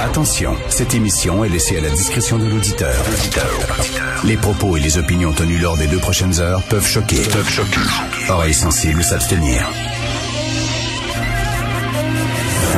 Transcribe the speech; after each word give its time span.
Attention, 0.00 0.56
cette 0.68 0.94
émission 0.94 1.44
est 1.44 1.48
laissée 1.48 1.78
à 1.78 1.80
la 1.80 1.90
discrétion 1.90 2.38
de 2.38 2.46
l'auditeur. 2.46 2.94
Les 4.24 4.36
propos 4.36 4.76
et 4.76 4.80
les 4.80 4.98
opinions 4.98 5.32
tenues 5.32 5.58
lors 5.58 5.76
des 5.76 5.86
deux 5.86 5.98
prochaines 5.98 6.38
heures 6.40 6.62
peuvent 6.64 6.86
choquer. 6.86 7.22
Peuvent 7.32 7.48
choquer. 7.48 7.80
Oreilles 8.28 8.54
sensibles 8.54 9.02
s'abstenir. 9.02 9.68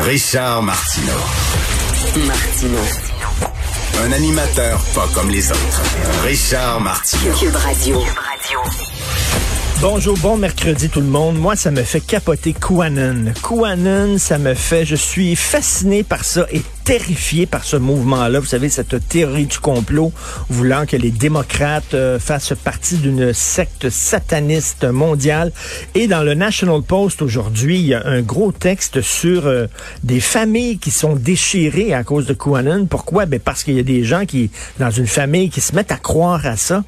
Richard 0.04 0.62
Martineau. 0.62 1.12
Martino. 2.26 2.78
Un 4.04 4.12
animateur 4.12 4.80
pas 4.94 5.08
comme 5.14 5.30
les 5.30 5.50
autres. 5.50 5.82
Richard 6.24 6.80
Martineau. 6.80 7.34
Cube 7.34 7.56
Radio. 7.56 8.02
Bonjour, 9.80 10.16
bon 10.18 10.36
mercredi 10.36 10.88
tout 10.88 11.00
le 11.00 11.06
monde. 11.06 11.38
Moi, 11.38 11.54
ça 11.54 11.70
me 11.70 11.82
fait 11.84 12.00
capoter 12.00 12.52
QAnon. 12.52 13.32
QAnon, 13.42 14.18
ça 14.18 14.38
me 14.38 14.54
fait, 14.54 14.84
je 14.84 14.96
suis 14.96 15.36
fasciné 15.36 16.02
par 16.02 16.24
ça 16.24 16.46
et 16.52 16.62
terrifié 16.88 17.44
par 17.44 17.64
ce 17.64 17.76
mouvement-là. 17.76 18.40
Vous 18.40 18.46
savez, 18.46 18.70
cette 18.70 19.06
théorie 19.10 19.44
du 19.44 19.58
complot 19.58 20.10
voulant 20.48 20.86
que 20.86 20.96
les 20.96 21.10
démocrates 21.10 21.92
euh, 21.92 22.18
fassent 22.18 22.54
partie 22.64 22.96
d'une 22.96 23.34
secte 23.34 23.90
sataniste 23.90 24.84
mondiale. 24.84 25.52
Et 25.94 26.06
dans 26.06 26.22
le 26.22 26.32
National 26.32 26.80
Post 26.80 27.20
aujourd'hui, 27.20 27.78
il 27.78 27.86
y 27.88 27.94
a 27.94 28.06
un 28.06 28.22
gros 28.22 28.52
texte 28.52 29.02
sur 29.02 29.46
euh, 29.46 29.66
des 30.02 30.20
familles 30.20 30.78
qui 30.78 30.90
sont 30.90 31.14
déchirées 31.14 31.92
à 31.92 32.04
cause 32.04 32.24
de 32.24 32.32
QAnon. 32.32 32.86
Pourquoi? 32.86 33.26
Ben 33.26 33.38
parce 33.38 33.64
qu'il 33.64 33.74
y 33.74 33.80
a 33.80 33.82
des 33.82 34.02
gens 34.02 34.24
qui, 34.24 34.50
dans 34.78 34.90
une 34.90 35.06
famille, 35.06 35.50
qui 35.50 35.60
se 35.60 35.74
mettent 35.74 35.92
à 35.92 35.98
croire 35.98 36.46
à 36.46 36.56
ça. 36.56 36.84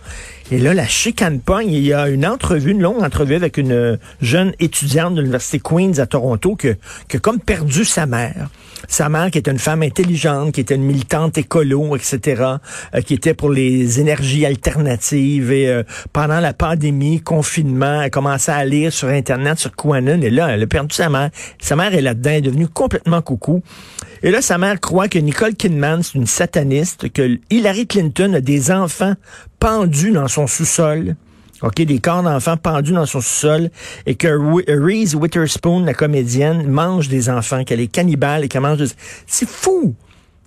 Et 0.52 0.58
là, 0.58 0.74
la 0.74 0.86
chicane 0.86 1.40
pogne. 1.40 1.70
Il 1.70 1.84
y 1.84 1.92
a 1.92 2.08
une 2.08 2.26
entrevue, 2.26 2.72
une 2.72 2.82
longue 2.82 3.02
entrevue 3.02 3.36
avec 3.36 3.56
une 3.56 3.98
jeune 4.20 4.52
étudiante 4.58 5.14
de 5.14 5.20
l'Université 5.20 5.60
Queen's 5.60 5.98
à 6.00 6.06
Toronto 6.06 6.56
que, 6.56 6.76
que 7.08 7.18
comme 7.18 7.38
perdu 7.38 7.84
sa 7.84 8.06
mère. 8.06 8.48
Sa 8.88 9.08
mère 9.08 9.30
qui 9.30 9.38
était 9.38 9.50
une 9.50 9.58
femme 9.58 9.82
intelligente, 9.90 10.52
qui 10.52 10.60
était 10.60 10.76
une 10.76 10.84
militante 10.84 11.36
écolo, 11.36 11.96
etc., 11.96 12.44
euh, 12.94 13.00
qui 13.00 13.14
était 13.14 13.34
pour 13.34 13.50
les 13.50 14.00
énergies 14.00 14.46
alternatives. 14.46 15.50
Et 15.50 15.68
euh, 15.68 15.82
pendant 16.12 16.40
la 16.40 16.54
pandémie, 16.54 17.20
confinement, 17.20 18.02
elle 18.02 18.10
commençait 18.10 18.52
à 18.52 18.64
lire 18.64 18.92
sur 18.92 19.08
Internet, 19.08 19.58
sur 19.58 19.74
QAnon. 19.74 20.22
Et 20.22 20.30
là, 20.30 20.48
elle 20.48 20.62
a 20.62 20.66
perdu 20.66 20.94
sa 20.94 21.08
mère. 21.08 21.30
Sa 21.60 21.76
mère 21.76 21.94
est 21.94 22.00
là-dedans, 22.00 22.30
elle 22.30 22.36
est 22.36 22.42
devenue 22.42 22.68
complètement 22.68 23.20
coucou. 23.20 23.62
Et 24.22 24.30
là, 24.30 24.42
sa 24.42 24.58
mère 24.58 24.78
croit 24.80 25.08
que 25.08 25.18
Nicole 25.18 25.54
Kidman, 25.54 26.02
c'est 26.02 26.14
une 26.14 26.26
sataniste, 26.26 27.10
que 27.12 27.38
Hillary 27.50 27.86
Clinton 27.86 28.34
a 28.34 28.40
des 28.40 28.70
enfants 28.70 29.14
pendus 29.58 30.12
dans 30.12 30.28
son 30.28 30.46
sous-sol. 30.46 31.16
OK, 31.62 31.82
des 31.82 31.98
corps 31.98 32.22
d'enfants 32.22 32.56
pendus 32.56 32.92
dans 32.92 33.06
son 33.06 33.20
sous-sol 33.20 33.70
et 34.06 34.14
que 34.14 34.28
Reese 34.28 35.14
Witherspoon, 35.14 35.84
la 35.84 35.94
comédienne, 35.94 36.66
mange 36.66 37.08
des 37.08 37.28
enfants, 37.28 37.64
qu'elle 37.64 37.80
est 37.80 37.92
cannibale 37.92 38.44
et 38.44 38.48
qu'elle 38.48 38.62
mange 38.62 38.78
des... 38.78 38.88
C'est 39.26 39.48
fou! 39.48 39.94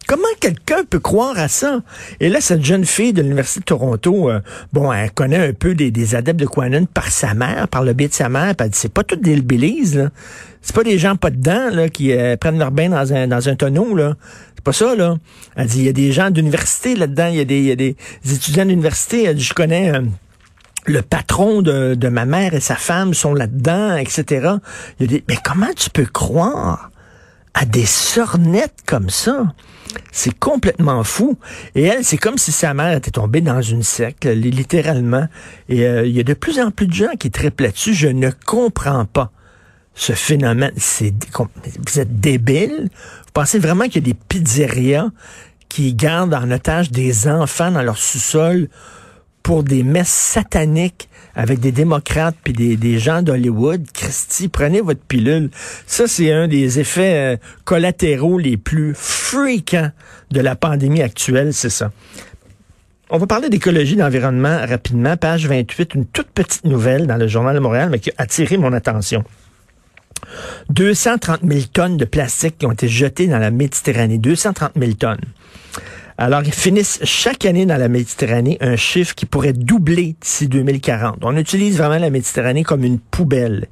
Comment 0.08 0.24
quelqu'un 0.40 0.84
peut 0.90 1.00
croire 1.00 1.38
à 1.40 1.48
ça? 1.48 1.82
Et 2.20 2.28
là, 2.28 2.42
cette 2.42 2.64
jeune 2.64 2.84
fille 2.84 3.14
de 3.14 3.22
l'Université 3.22 3.62
de 3.62 3.66
Toronto, 3.66 4.30
euh, 4.30 4.42
bon, 4.74 4.92
elle 4.92 5.12
connaît 5.12 5.48
un 5.48 5.54
peu 5.54 5.76
des, 5.76 6.16
adeptes 6.16 6.40
de 6.40 6.46
Quanon 6.46 6.86
par 6.86 7.10
sa 7.10 7.34
mère, 7.34 7.68
par 7.70 7.84
le 7.84 7.94
biais 7.94 8.10
de 8.10 8.14
sa 8.14 8.28
mère. 8.28 8.56
Puis 8.56 8.66
elle 8.66 8.70
dit, 8.72 8.78
c'est 8.78 8.92
pas 8.92 9.04
toutes 9.04 9.22
des 9.22 9.40
Belize, 9.42 9.96
là. 9.96 10.10
C'est 10.62 10.76
pas 10.76 10.84
des 10.84 10.98
gens 10.98 11.16
pas 11.16 11.30
dedans, 11.30 11.70
là, 11.72 11.90
qui 11.90 12.12
euh, 12.12 12.36
prennent 12.38 12.60
leur 12.60 12.72
bain 12.72 12.90
dans 12.90 13.14
un, 13.14 13.28
dans 13.28 13.48
un 13.48 13.56
tonneau, 13.56 13.96
là. 13.96 14.16
C'est 14.56 14.64
pas 14.64 14.74
ça, 14.74 14.96
là. 14.96 15.16
Elle 15.56 15.68
dit, 15.68 15.80
il 15.80 15.86
y 15.86 15.90
a 15.90 15.94
des 15.94 16.12
gens 16.12 16.32
d'université 16.32 16.96
là-dedans, 16.96 17.28
il 17.28 17.36
y 17.36 17.42
a 17.42 17.46
des, 17.46 17.62
y 17.62 17.72
a 17.72 17.76
des, 17.76 17.96
étudiants 18.30 18.66
d'université. 18.66 19.24
Elle 19.24 19.38
dit, 19.38 19.44
je 19.44 19.54
connais... 19.54 19.94
Euh, 19.96 20.02
le 20.86 21.02
patron 21.02 21.62
de, 21.62 22.08
ma 22.10 22.26
mère 22.26 22.54
et 22.54 22.60
sa 22.60 22.76
femme 22.76 23.14
sont 23.14 23.34
là-dedans, 23.34 23.96
etc. 23.96 24.56
Il 25.00 25.06
a 25.06 25.08
des, 25.08 25.24
mais 25.28 25.38
comment 25.44 25.74
tu 25.76 25.90
peux 25.90 26.06
croire 26.06 26.92
à 27.54 27.66
des 27.66 27.86
sornettes 27.86 28.80
comme 28.86 29.10
ça? 29.10 29.54
C'est 30.12 30.38
complètement 30.38 31.04
fou. 31.04 31.38
Et 31.76 31.84
elle, 31.84 32.04
c'est 32.04 32.18
comme 32.18 32.38
si 32.38 32.52
sa 32.52 32.74
mère 32.74 32.98
était 32.98 33.12
tombée 33.12 33.42
dans 33.42 33.62
une 33.62 33.84
secte, 33.84 34.26
littéralement. 34.26 35.28
Et 35.70 35.86
euh, 35.86 36.06
il 36.06 36.16
y 36.16 36.20
a 36.20 36.24
de 36.24 36.34
plus 36.34 36.60
en 36.60 36.72
plus 36.72 36.88
de 36.88 36.94
gens 36.94 37.16
qui 37.20 37.30
triplent 37.30 37.64
là-dessus. 37.64 37.94
Je 37.94 38.08
ne 38.08 38.32
comprends 38.46 39.06
pas 39.06 39.32
ce 39.94 40.14
phénomène. 40.14 40.72
C'est, 40.78 41.14
vous 41.36 42.00
êtes 42.00 42.20
débile? 42.20 42.90
Vous 42.90 43.32
pensez 43.34 43.60
vraiment 43.60 43.86
qu'il 43.86 44.08
y 44.08 44.10
a 44.10 44.14
des 44.14 44.20
pizzerias 44.28 45.10
qui 45.70 45.94
gardent 45.94 46.34
en 46.34 46.50
otage 46.52 46.92
des 46.92 47.28
enfants 47.28 47.72
dans 47.72 47.82
leur 47.84 47.98
sous-sol 47.98 48.70
pour 49.44 49.64
des 49.64 49.84
messes 49.84 50.08
sataniques 50.08 51.10
avec 51.36 51.60
des 51.60 51.72
démocrates 51.72 52.36
puis 52.44 52.54
des, 52.54 52.78
des 52.78 52.98
gens 53.00 53.22
d'Hollywood. 53.22 53.86
Christy, 53.94 54.48
prenez 54.48 54.82
votre 54.82 55.02
pilule. 55.02 55.50
Ça, 55.86 56.08
c'est 56.08 56.32
un 56.32 56.48
des 56.48 56.80
effets 56.80 57.36
euh, 57.36 57.38
collatéraux 57.66 58.38
les 58.40 58.58
plus 58.58 58.94
fréquents 58.96 59.92
de 60.32 60.40
la 60.40 60.56
pandémie 60.56 61.02
actuelle, 61.02 61.54
c'est 61.54 61.70
ça. 61.70 61.92
On 63.10 63.18
va 63.18 63.28
parler 63.28 63.50
d'écologie, 63.50 63.96
d'environnement 63.96 64.60
rapidement. 64.66 65.18
Page 65.18 65.46
28, 65.48 65.94
une 65.94 66.06
toute 66.06 66.30
petite 66.30 66.66
nouvelle 66.66 67.06
dans 67.06 67.18
le 67.18 67.28
Journal 67.28 67.54
de 67.54 67.60
Montréal, 67.60 67.90
mais 67.92 68.00
qui 68.00 68.10
a 68.12 68.14
attiré 68.18 68.58
mon 68.58 68.74
attention. 68.74 69.24
230 70.70 71.42
000 71.44 71.66
tonnes 71.72 71.98
de 71.98 72.06
plastique 72.06 72.58
qui 72.58 72.66
ont 72.66 72.72
été 72.72 72.88
jetées 72.88 73.28
dans 73.28 73.38
la 73.38 73.52
Méditerranée. 73.52 74.18
230 74.18 74.72
000 74.76 74.94
tonnes. 74.94 75.20
Alors, 76.18 76.44
ils 76.44 76.54
finissent 76.54 77.00
chaque 77.04 77.46
année 77.46 77.66
dans 77.66 77.78
la 77.78 77.88
Méditerranée 77.88 78.58
un 78.62 78.76
chiffre 78.76 79.16
qui 79.16 79.26
pourrait 79.26 79.54
doubler 79.54 80.16
d'ici 80.22 80.48
2040. 80.48 81.18
On 81.24 81.36
utilise 81.38 81.78
vraiment 81.78 81.98
la 81.98 82.10
Méditerranée 82.10 82.64
comme 82.64 82.84
une 82.84 83.00
poubelle. 83.00 83.68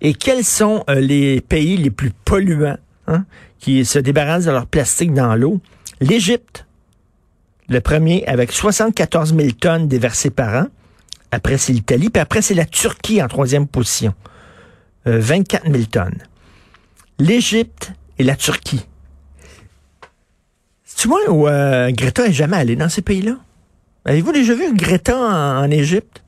Et 0.00 0.14
quels 0.14 0.44
sont 0.44 0.84
euh, 0.88 1.00
les 1.00 1.40
pays 1.40 1.76
les 1.76 1.90
plus 1.90 2.10
polluants 2.10 2.78
hein, 3.08 3.24
qui 3.58 3.84
se 3.84 3.98
débarrassent 3.98 4.44
de 4.44 4.52
leur 4.52 4.66
plastique 4.66 5.12
dans 5.12 5.34
l'eau? 5.34 5.60
L'Égypte, 6.00 6.66
le 7.68 7.80
premier, 7.80 8.24
avec 8.26 8.52
74 8.52 9.34
000 9.34 9.50
tonnes 9.60 9.88
déversées 9.88 10.30
par 10.30 10.62
an. 10.62 10.66
Après, 11.32 11.58
c'est 11.58 11.72
l'Italie. 11.72 12.08
Puis 12.10 12.20
après, 12.20 12.42
c'est 12.42 12.54
la 12.54 12.66
Turquie 12.66 13.22
en 13.22 13.28
troisième 13.28 13.66
position. 13.66 14.14
24 15.06 15.66
euh, 15.66 15.72
000 15.72 15.84
tonnes. 15.90 16.18
L'Égypte 17.18 17.92
et 18.18 18.22
la 18.22 18.36
Turquie. 18.36 18.86
Tu 21.00 21.08
vois 21.08 21.30
où 21.30 21.48
euh, 21.48 21.90
Greta 21.92 22.26
est 22.26 22.32
jamais 22.34 22.58
allée 22.58 22.76
dans 22.76 22.90
ces 22.90 23.00
pays-là? 23.00 23.36
Avez-vous 24.04 24.32
déjà 24.32 24.52
vu 24.52 24.74
Greta 24.74 25.16
en, 25.16 25.70
Égypte? 25.70 26.22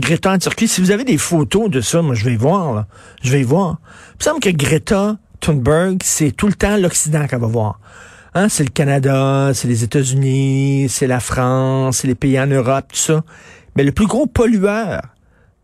Greta 0.00 0.32
en 0.32 0.38
Turquie? 0.38 0.66
Si 0.66 0.80
vous 0.80 0.90
avez 0.90 1.04
des 1.04 1.16
photos 1.16 1.70
de 1.70 1.80
ça, 1.80 2.02
moi, 2.02 2.16
je 2.16 2.24
vais 2.24 2.34
voir. 2.34 2.74
Là. 2.74 2.86
Je 3.22 3.30
vais 3.30 3.44
voir. 3.44 3.78
Il 4.14 4.18
me 4.18 4.24
semble 4.24 4.40
que 4.40 4.50
Greta 4.50 5.16
Thunberg, 5.38 5.98
c'est 6.02 6.32
tout 6.32 6.48
le 6.48 6.54
temps 6.54 6.76
l'Occident 6.76 7.28
qu'elle 7.28 7.38
va 7.38 7.46
voir. 7.46 7.78
Hein? 8.34 8.48
C'est 8.48 8.64
le 8.64 8.70
Canada, 8.70 9.52
c'est 9.54 9.68
les 9.68 9.84
États-Unis, 9.84 10.88
c'est 10.88 11.06
la 11.06 11.20
France, 11.20 11.98
c'est 11.98 12.08
les 12.08 12.16
pays 12.16 12.40
en 12.40 12.48
Europe, 12.48 12.86
tout 12.88 12.98
ça. 12.98 13.22
Mais 13.76 13.84
le 13.84 13.92
plus 13.92 14.08
gros 14.08 14.26
pollueur 14.26 15.02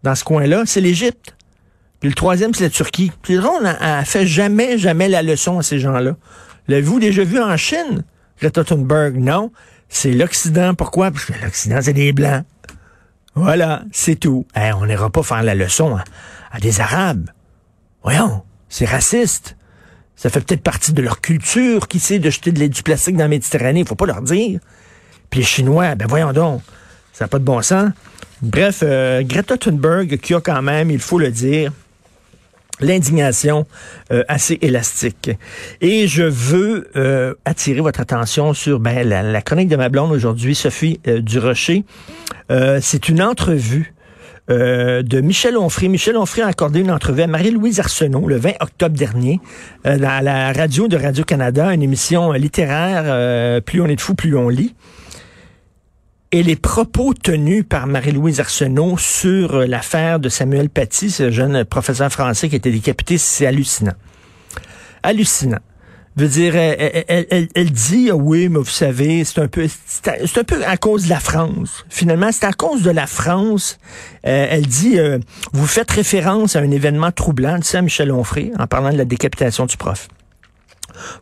dans 0.04 0.14
ce 0.14 0.22
coin-là, 0.22 0.62
c'est 0.66 0.80
l'Égypte. 0.80 1.34
Puis 1.98 2.10
le 2.10 2.14
troisième, 2.14 2.54
c'est 2.54 2.62
la 2.62 2.70
Turquie. 2.70 3.10
Puis 3.22 3.40
on 3.40 3.60
n'a 3.60 4.04
fait 4.04 4.24
jamais, 4.24 4.78
jamais 4.78 5.08
la 5.08 5.24
leçon 5.24 5.58
à 5.58 5.64
ces 5.64 5.80
gens-là. 5.80 6.14
L'avez-vous 6.68 7.00
déjà 7.00 7.24
vu 7.24 7.40
en 7.40 7.56
Chine? 7.56 8.04
Greta 8.40 8.64
Thunberg, 8.64 9.16
non. 9.16 9.52
C'est 9.88 10.12
l'Occident. 10.12 10.74
Pourquoi? 10.74 11.10
Parce 11.10 11.24
que 11.24 11.32
l'Occident, 11.42 11.78
c'est 11.80 11.92
des 11.92 12.12
Blancs. 12.12 12.44
Voilà, 13.34 13.84
c'est 13.92 14.16
tout. 14.16 14.46
on 14.56 14.86
n'ira 14.86 15.10
pas 15.10 15.22
faire 15.22 15.42
la 15.42 15.54
leçon 15.54 15.98
à, 16.50 16.58
des 16.58 16.80
Arabes. 16.80 17.28
Voyons, 18.02 18.42
c'est 18.68 18.86
raciste. 18.86 19.56
Ça 20.16 20.30
fait 20.30 20.40
peut-être 20.40 20.62
partie 20.62 20.94
de 20.94 21.02
leur 21.02 21.20
culture, 21.20 21.86
qui 21.88 22.00
sait, 22.00 22.18
de 22.18 22.30
jeter 22.30 22.50
de 22.50 22.66
du 22.66 22.82
plastique 22.82 23.16
dans 23.16 23.24
la 23.24 23.28
Méditerranée. 23.28 23.80
Il 23.80 23.86
faut 23.86 23.94
pas 23.94 24.06
leur 24.06 24.22
dire. 24.22 24.60
Puis 25.28 25.40
les 25.40 25.46
Chinois, 25.46 25.94
ben 25.96 26.06
voyons 26.08 26.32
donc, 26.32 26.62
ça 27.12 27.24
n'a 27.24 27.28
pas 27.28 27.38
de 27.38 27.44
bon 27.44 27.60
sens. 27.60 27.90
Bref, 28.40 28.80
euh, 28.82 29.22
Greta 29.22 29.58
Thunberg, 29.58 30.18
qui 30.18 30.34
a 30.34 30.40
quand 30.40 30.62
même, 30.62 30.90
il 30.90 30.98
faut 30.98 31.18
le 31.18 31.30
dire, 31.30 31.72
l'indignation 32.80 33.66
euh, 34.12 34.22
assez 34.28 34.58
élastique. 34.62 35.30
Et 35.80 36.06
je 36.06 36.22
veux 36.22 36.88
euh, 36.96 37.34
attirer 37.44 37.80
votre 37.80 38.00
attention 38.00 38.54
sur 38.54 38.80
ben, 38.80 39.08
la, 39.08 39.42
chronique 39.42 39.68
de 39.68 39.76
ma 39.76 39.88
blonde 39.88 40.12
aujourd'hui, 40.12 40.54
Sophie 40.54 41.00
euh, 41.06 41.20
Durocher. 41.20 41.84
C'est 42.80 43.08
une 43.08 43.22
entrevue 43.22 43.92
de 44.48 45.20
Michel 45.20 45.58
Onfray. 45.58 45.88
Michel 45.88 46.16
Onfray 46.16 46.42
a 46.42 46.46
accordé 46.46 46.78
une 46.78 46.92
entrevue 46.92 47.22
à 47.22 47.26
Marie-Louise 47.26 47.80
Arsenault 47.80 48.28
le 48.28 48.36
20 48.36 48.52
octobre 48.60 48.96
dernier 48.96 49.40
dans 49.84 50.24
la 50.24 50.52
radio 50.52 50.86
de 50.86 50.96
Radio-Canada, 50.96 51.74
une 51.74 51.82
émission 51.82 52.30
littéraire, 52.30 53.60
Plus 53.62 53.80
on 53.80 53.86
est 53.86 53.96
de 53.96 54.00
fou, 54.00 54.14
plus 54.14 54.36
on 54.36 54.48
lit. 54.48 54.76
Et 56.36 56.42
les 56.42 56.54
propos 56.54 57.14
tenus 57.14 57.64
par 57.66 57.86
Marie-Louise 57.86 58.40
Arsenault 58.40 58.98
sur 58.98 59.54
euh, 59.54 59.66
l'affaire 59.66 60.20
de 60.20 60.28
Samuel 60.28 60.68
Paty, 60.68 61.10
ce 61.10 61.30
jeune 61.30 61.64
professeur 61.64 62.12
français 62.12 62.50
qui 62.50 62.56
a 62.56 62.58
été 62.58 62.70
décapité, 62.70 63.16
c'est 63.16 63.46
hallucinant. 63.46 63.94
Hallucinant. 65.02 65.60
Veut 66.14 66.28
dire, 66.28 66.54
elle, 66.54 67.70
dit, 67.70 68.12
oui, 68.12 68.50
mais 68.50 68.58
vous 68.58 68.66
savez, 68.66 69.24
c'est 69.24 69.40
un 69.40 69.48
peu, 69.48 69.66
c'est 69.86 70.38
un 70.38 70.44
peu 70.44 70.62
à 70.66 70.76
cause 70.76 71.04
de 71.04 71.08
la 71.08 71.20
France. 71.20 71.86
Finalement, 71.88 72.28
c'est 72.32 72.44
à 72.44 72.52
cause 72.52 72.82
de 72.82 72.90
la 72.90 73.06
France. 73.06 73.78
Euh, 74.26 74.46
elle 74.50 74.66
dit, 74.66 74.98
euh, 74.98 75.18
vous 75.54 75.66
faites 75.66 75.90
référence 75.90 76.54
à 76.54 76.58
un 76.58 76.70
événement 76.70 77.12
troublant, 77.12 77.56
dit 77.56 77.66
ça 77.66 77.80
Michel 77.80 78.12
Onfray, 78.12 78.52
en 78.58 78.66
parlant 78.66 78.90
de 78.90 78.98
la 78.98 79.06
décapitation 79.06 79.64
du 79.64 79.78
prof. 79.78 80.08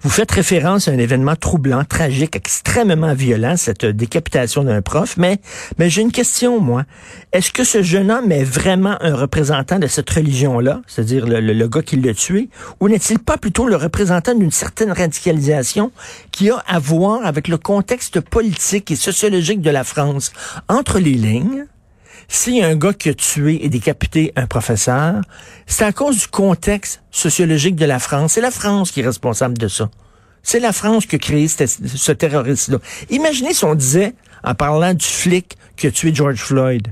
Vous 0.03 0.11
faites 0.11 0.31
référence 0.31 0.89
à 0.89 0.93
un 0.93 0.99
événement 0.99 1.37
troublant, 1.37 1.85
tragique, 1.85 2.37
extrêmement 2.37 3.15
violent, 3.15 3.57
cette 3.57 3.85
décapitation 3.85 4.65
d'un 4.65 4.83
prof, 4.83 5.17
mais, 5.17 5.39
j'ai 5.81 6.03
une 6.03 6.13
question, 6.13 6.61
moi. 6.61 6.85
Est-ce 7.33 7.51
que 7.51 7.65
ce 7.65 7.83
jeune 7.83 8.11
homme 8.11 8.33
est 8.33 8.45
vraiment 8.45 8.97
un 9.01 9.15
représentant 9.15 9.79
de 9.79 9.87
cette 9.87 10.09
religion-là, 10.11 10.83
c'est-à-dire 10.87 11.27
le, 11.27 11.41
le, 11.41 11.69
gars 11.69 11.83
qui 11.83 11.97
l'a 11.97 12.15
tué, 12.15 12.49
ou 12.81 12.89
n'est-il 12.89 13.19
pas 13.19 13.37
plutôt 13.37 13.67
le 13.67 13.77
représentant 13.77 14.35
d'une 14.35 14.51
certaine 14.51 14.93
radicalisation 14.93 15.93
qui 16.31 16.51
a 16.51 16.63
à 16.67 16.79
voir 16.79 17.25
avec 17.25 17.49
le 17.49 17.59
contexte 17.59 18.21
politique 18.21 18.91
et 18.91 18.97
sociologique 18.97 19.61
de 19.61 19.71
la 19.71 19.85
France? 19.85 20.33
Entre 20.69 20.99
les 20.99 21.15
lignes, 21.15 21.67
a 22.63 22.67
un 22.67 22.77
gars 22.77 22.93
qui 22.93 23.09
a 23.09 23.15
tué 23.15 23.65
et 23.65 23.69
décapité 23.69 24.33
un 24.37 24.47
professeur, 24.47 25.21
c'est 25.67 25.85
à 25.85 25.93
cause 25.93 26.19
du 26.19 26.29
contexte 26.29 27.03
sociologique 27.11 27.77
de 27.77 27.85
la 27.85 27.99
France. 27.99 28.33
C'est 28.33 28.41
la 28.41 28.51
France 28.51 28.91
qui 28.91 29.01
est 29.01 29.07
responsable 29.07 29.59
de 29.59 29.69
ça. 29.69 29.91
C'est 30.43 30.61
la 30.61 30.73
France 30.73 31.07
qui 31.07 31.17
a 31.17 31.19
créé 31.19 31.49
ce, 31.49 31.67
ce 31.67 32.13
terroriste-là. 32.13 32.79
Imaginez 33.11 33.55
si 33.55 33.65
on 33.65 33.75
disait, 33.75 34.15
en 34.43 34.55
parlant 34.55 34.93
du 34.93 35.07
flic 35.07 35.57
qui 35.77 35.87
a 35.87 35.91
tué 35.91 36.15
George 36.15 36.37
Floyd, 36.39 36.89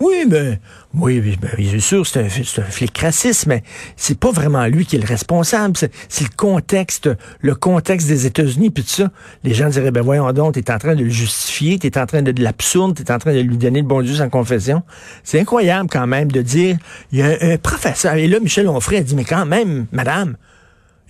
oui, 0.00 0.24
mais 0.28 0.58
oui, 0.94 1.20
ben, 1.40 1.50
bien 1.56 1.78
sûr, 1.78 2.04
c'est 2.06 2.20
un, 2.20 2.24
un, 2.24 2.70
flic 2.70 2.98
raciste, 2.98 3.46
mais 3.46 3.62
c'est 3.96 4.18
pas 4.18 4.32
vraiment 4.32 4.66
lui 4.66 4.84
qui 4.84 4.96
est 4.96 4.98
le 4.98 5.06
responsable. 5.06 5.76
C'est 5.76 6.24
le 6.24 6.36
contexte, 6.36 7.08
le 7.40 7.54
contexte 7.54 8.08
des 8.08 8.26
États-Unis, 8.26 8.70
puis 8.70 8.82
tout 8.82 8.90
ça. 8.90 9.10
Les 9.44 9.54
gens 9.54 9.68
diraient, 9.68 9.92
ben 9.92 10.02
voyons 10.02 10.32
donc, 10.32 10.54
t'es 10.54 10.72
en 10.72 10.78
train 10.78 10.96
de 10.96 11.04
le 11.04 11.10
justifier, 11.10 11.78
t'es 11.78 11.96
en 11.98 12.06
train 12.06 12.22
de, 12.22 12.32
de 12.32 12.42
l'absurde, 12.42 12.96
t'es 12.96 13.12
en 13.12 13.18
train 13.18 13.32
de 13.32 13.40
lui 13.40 13.56
donner 13.56 13.80
le 13.80 13.86
bon 13.86 14.02
Dieu 14.02 14.14
sans 14.14 14.28
confession. 14.28 14.82
C'est 15.22 15.38
incroyable 15.38 15.88
quand 15.88 16.06
même 16.08 16.32
de 16.32 16.42
dire, 16.42 16.78
il 17.12 17.20
y 17.20 17.22
a 17.22 17.26
un, 17.26 17.52
un 17.52 17.56
professeur, 17.58 18.14
et 18.14 18.26
là, 18.26 18.40
Michel 18.40 18.68
Onfray 18.68 18.98
a 18.98 19.02
dit, 19.02 19.14
mais 19.14 19.24
quand 19.24 19.46
même, 19.46 19.86
madame, 19.92 20.36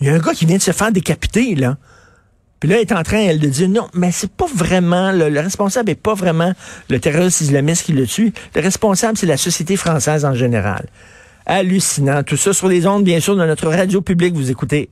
il 0.00 0.08
y 0.08 0.10
a 0.10 0.14
un 0.14 0.18
gars 0.18 0.34
qui 0.34 0.44
vient 0.44 0.58
de 0.58 0.62
se 0.62 0.72
faire 0.72 0.92
décapiter, 0.92 1.54
là. 1.54 1.78
Puis 2.62 2.68
là, 2.68 2.76
elle 2.76 2.82
est 2.82 2.92
en 2.92 3.02
train, 3.02 3.18
elle, 3.18 3.40
de 3.40 3.48
dire 3.48 3.68
non, 3.68 3.88
mais 3.92 4.12
c'est 4.12 4.30
pas 4.30 4.46
vraiment, 4.46 5.10
le, 5.10 5.30
le, 5.30 5.40
responsable 5.40 5.90
est 5.90 5.96
pas 5.96 6.14
vraiment 6.14 6.52
le 6.88 7.00
terroriste 7.00 7.40
islamiste 7.40 7.86
qui 7.86 7.92
le 7.92 8.06
tue. 8.06 8.32
Le 8.54 8.60
responsable, 8.60 9.18
c'est 9.18 9.26
la 9.26 9.36
société 9.36 9.76
française 9.76 10.24
en 10.24 10.32
général. 10.32 10.86
Hallucinant. 11.44 12.22
Tout 12.22 12.36
ça 12.36 12.52
sur 12.52 12.68
les 12.68 12.86
ondes, 12.86 13.02
bien 13.02 13.18
sûr, 13.18 13.34
de 13.34 13.44
notre 13.44 13.66
radio 13.66 14.00
publique. 14.00 14.34
Vous 14.34 14.52
écoutez 14.52 14.90